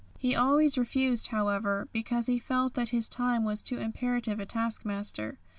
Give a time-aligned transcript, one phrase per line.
[0.17, 5.37] He always refused, however, because he felt that his time was too imperative a taskmaster.